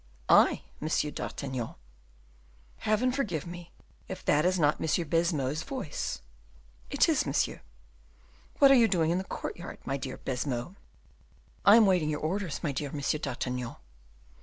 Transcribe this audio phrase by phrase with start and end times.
[0.29, 1.75] "I, Monsieur d'Artagnan."
[2.77, 3.71] "Heaven forgive me,
[4.07, 6.23] if that is not Monsieur Baisemeaux's voice."
[6.89, 7.61] "It is, monsieur."
[8.57, 10.75] "What are you doing in the courtyard, my dear Baisemeaux?"
[11.65, 13.75] "I am waiting your orders, my dear Monsieur d'Artagnan."